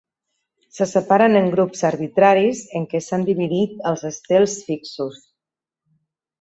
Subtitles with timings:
[0.77, 5.25] Se separen en grups arbitraris en què s'han dividit els estels fixos.